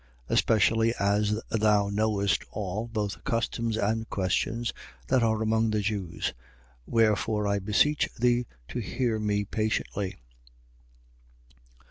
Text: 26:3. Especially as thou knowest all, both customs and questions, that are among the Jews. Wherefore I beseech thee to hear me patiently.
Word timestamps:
26:3. 0.29 0.29
Especially 0.33 0.93
as 0.99 1.41
thou 1.51 1.87
knowest 1.89 2.43
all, 2.49 2.87
both 2.87 3.23
customs 3.23 3.77
and 3.77 4.09
questions, 4.09 4.73
that 5.09 5.21
are 5.21 5.43
among 5.43 5.69
the 5.69 5.79
Jews. 5.81 6.33
Wherefore 6.87 7.45
I 7.47 7.59
beseech 7.59 8.09
thee 8.15 8.47
to 8.69 8.79
hear 8.79 9.19
me 9.19 9.45
patiently. 9.45 10.15